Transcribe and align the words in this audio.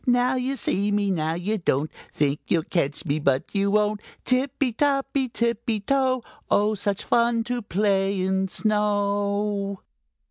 Now 0.07 0.33
you 0.33 0.55
see 0.55 0.91
me! 0.91 1.11
Now 1.11 1.35
you 1.35 1.59
don't! 1.59 1.91
Think 2.11 2.39
you'll 2.47 2.63
catch 2.63 3.05
me, 3.05 3.19
but 3.19 3.53
you 3.53 3.69
won't! 3.69 4.01
Tippy 4.25 4.73
toppy 4.73 5.29
tippy 5.29 5.79
toe, 5.81 6.23
Oh, 6.49 6.73
such 6.73 7.03
fun 7.03 7.43
to 7.43 7.61
play 7.61 8.19
in 8.19 8.47
snow!" 8.47 9.81